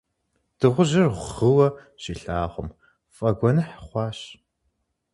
[0.59, 1.67] Дыгъужьыр гъыуэ
[2.01, 2.69] щилъагъум,
[3.15, 4.19] фӏэгуэныхь хъуащ.